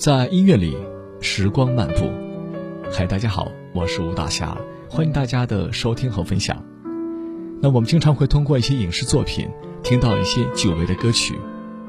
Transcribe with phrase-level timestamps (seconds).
[0.00, 0.78] 在音乐里，
[1.20, 2.10] 时光漫步。
[2.90, 4.56] 嗨，大家好，我是吴大侠，
[4.88, 6.64] 欢迎大家的收听和分享。
[7.60, 9.46] 那我们经常会通过一些影视作品
[9.82, 11.38] 听到一些久违的歌曲，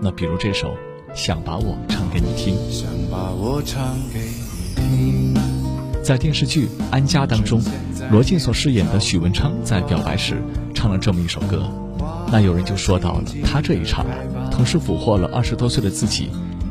[0.02, 0.72] 那比如这首
[1.14, 2.54] 《想把我唱给你听》。
[2.70, 6.04] 想把我唱给你听。
[6.04, 7.62] 在电视剧《安家》当中，
[8.12, 10.44] 罗晋所饰演的许文昌在表白时
[10.76, 11.64] 唱了这么一首歌。
[12.30, 14.06] 那有人就说到了，他这一唱，
[14.52, 16.30] 同时俘获了二十多岁的自己，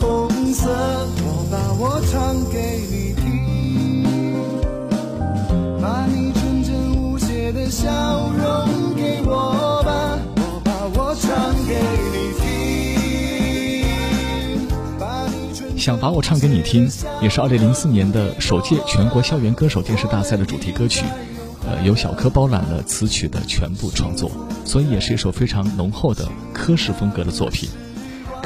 [0.00, 0.70] 红色。
[1.24, 3.24] 我把我唱给你听，
[5.80, 7.90] 把你纯真无邪的笑
[8.30, 10.18] 容给我吧。
[10.36, 11.74] 我把我唱给
[12.12, 12.14] 你
[13.80, 14.66] 听，
[14.98, 16.90] 把你纯想把我唱给你听，
[17.22, 21.04] 也是二零零四年的首届全国校园歌手电视大赛的主题歌曲，
[21.66, 24.30] 呃，由小柯包揽了词曲的全部创作，
[24.64, 27.68] 所以也是一首非常浓厚的柯式风格的作品。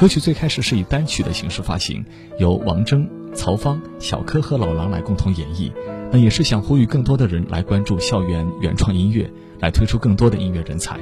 [0.01, 2.03] 歌曲最开始是以单曲的形式发行，
[2.39, 5.71] 由王铮、曹芳、小柯和老狼来共同演绎，
[6.11, 10.99] 那也是想呼吁更多的人来关注校园原创音乐，来推出更多的音乐人才。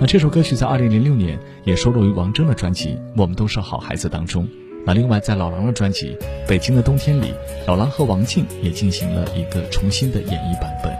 [0.00, 4.48] 那这首歌曲在二零零六年也收录于王铮的专辑《我们都是好孩子》当中。
[4.84, 6.16] 那另外在老狼的专辑
[6.48, 7.32] 《北京的冬天》里，
[7.68, 10.92] 老狼和王静也进行了一个重新的演绎版本。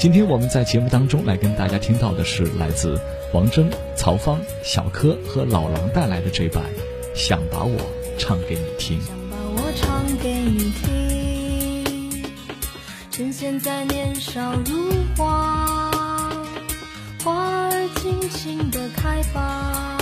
[0.00, 2.98] 今天我们在节目当中来跟大家听到的是来自
[3.34, 6.64] 王铮、曹芳、小柯和老狼带来的这版
[7.14, 7.76] 《想把我
[8.16, 8.98] 唱给你听》。
[9.04, 12.24] 想把我唱给你听，
[13.10, 15.90] 趁现在年少如花，
[17.22, 19.98] 花儿尽情的开吧，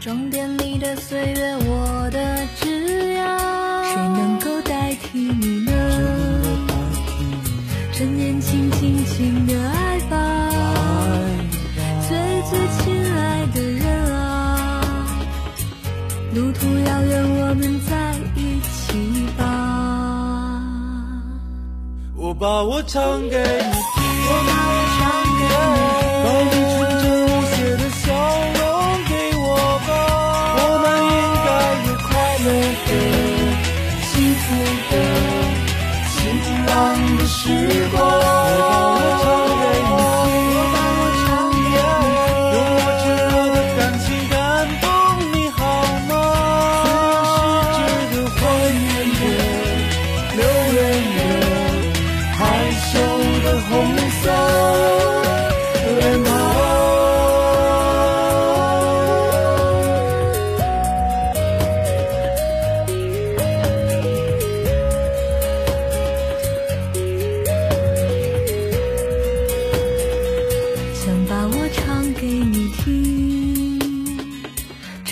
[0.00, 3.38] 装点你的岁月，我的枝桠，
[3.92, 5.55] 谁能够代替你
[9.16, 10.14] 情的爱吧，
[12.06, 12.18] 最
[12.50, 13.82] 最亲爱的人
[14.14, 15.08] 啊。
[16.34, 19.42] 路途遥远，我们在一起吧。
[22.14, 25.00] 我把我唱给你听，我把我唱
[25.38, 25.95] 给你，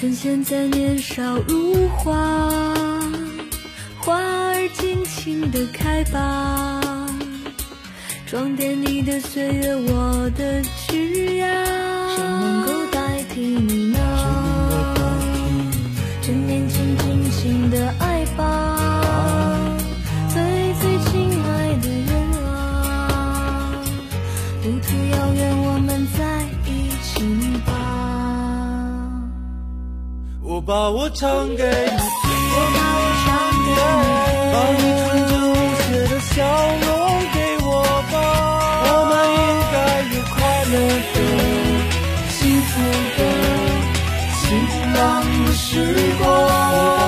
[0.05, 2.75] 趁现在年少如花，
[3.99, 6.79] 花儿尽情的开吧，
[8.27, 11.47] 装点你的岁月，我的枝桠，
[12.15, 13.94] 谁能够代替你
[30.67, 31.69] 把我唱给你听，
[32.73, 32.81] 把
[33.61, 33.67] 你，
[34.51, 36.33] 把你纯真无邪的笑
[36.81, 36.89] 容
[37.35, 37.69] 给我
[38.11, 38.15] 吧，
[38.87, 39.45] 我们应
[39.75, 39.77] 该
[40.17, 40.35] 有快
[40.65, 40.75] 乐
[41.13, 41.17] 的、
[42.31, 42.73] 幸福
[43.19, 43.21] 的、
[44.41, 44.43] 晴
[44.95, 45.01] 朗
[45.45, 45.63] 的时
[46.19, 47.04] 光。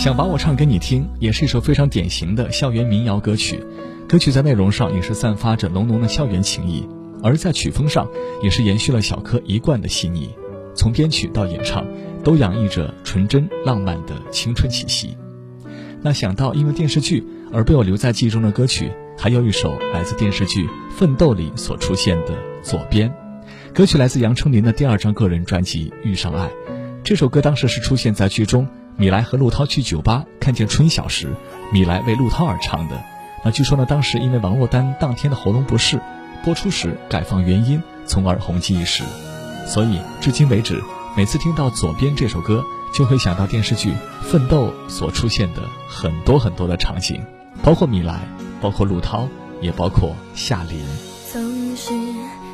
[0.00, 3.62] 想把我唱给你听，也是一首非常典型的校园民谣歌曲。
[4.08, 6.88] 歌曲在内容上也是散发着浓浓的校园情谊，
[7.22, 8.08] 而在曲风上
[8.42, 10.30] 也是延续了小柯一贯的细腻，
[10.74, 11.86] 从编曲到演唱
[12.24, 15.14] 都洋溢着纯真浪漫的青春气息。
[16.00, 20.64] 那想到因为电视剧而被我留在记忆中的歌曲，还有一首来自电视剧
[20.96, 22.28] 《奋斗》里所出现的
[22.62, 23.10] 《左边》，
[23.74, 26.46] 歌曲来自杨丞琳的第二张个人专辑《遇上爱》。
[27.04, 28.66] 这首歌当时是出现在剧中。
[29.00, 31.34] 米莱和陆涛去酒吧看见春晓时，
[31.72, 33.02] 米莱为陆涛而唱的。
[33.42, 35.98] 那据说呢，当时因为王珞丹当天的喉咙不适，
[36.44, 39.02] 播出时改放原音，从而红极一时。
[39.66, 40.84] 所以至今为止，
[41.16, 42.62] 每次听到《左边》这首歌，
[42.92, 47.24] 就会想到电视剧《奋斗》所出现的很多很多的场景，
[47.62, 48.20] 包括米莱，
[48.60, 49.26] 包括陆涛，
[49.62, 50.78] 也包括夏琳。
[51.32, 51.94] 总是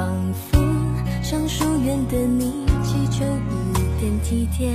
[0.00, 0.58] 仿佛
[1.22, 3.22] 向疏远的你祈求
[3.74, 4.72] 一片体贴。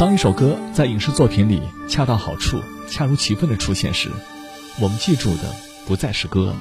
[0.00, 4.08] 当一首歌在影视作品里恰到好处、恰如其分的出现时，
[4.80, 5.54] 我们记住的
[5.86, 6.56] 不再是歌，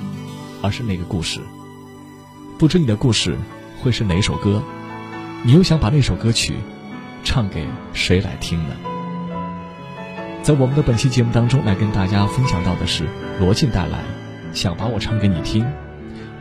[0.62, 1.40] 而是那个故事。
[2.58, 3.38] 不知你的故事
[3.82, 4.62] 会是哪首歌？
[5.44, 6.58] 你又想把那首歌曲
[7.24, 8.76] 唱给谁来听呢？
[10.44, 13.08] 在我们的本期节目当中，来跟大家分享到的是
[13.40, 14.00] 罗晋带来
[14.54, 15.64] 《想把我唱给你听》，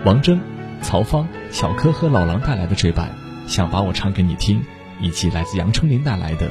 [0.05, 0.41] 王铮、
[0.83, 3.13] 曹芳、小柯和老狼带来的这版
[3.49, 4.59] 《想把我唱给你听》，
[5.01, 6.49] 以及来自杨丞琳带来的《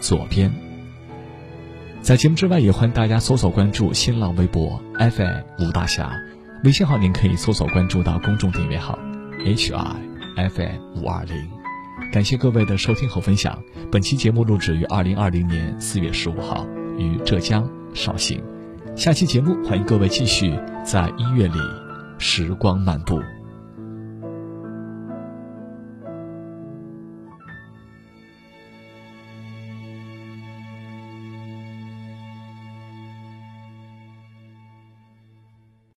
[0.00, 0.50] 左边》。
[2.02, 6.10] 在节目之外，也欢迎大家搜索关注新浪微博 FM 吴大侠，
[6.64, 8.98] 微信号您可以搜索关注到公众订阅号
[9.44, 9.96] HI
[10.36, 11.36] FM 五二零。
[12.10, 13.62] 感谢各位的收听和分享。
[13.92, 16.66] 本期节目录制于二零二零年四月十五号，
[16.98, 18.42] 于浙江绍兴。
[18.96, 21.58] 下期节目，欢迎各位继续在音乐里
[22.18, 23.20] 时光漫步。